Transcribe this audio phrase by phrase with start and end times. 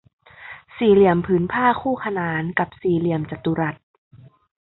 [0.77, 3.75] สี่เหลี่ยมผืนผ้าคู่ขนานกับสี่เหลี่ยมจัตุรัส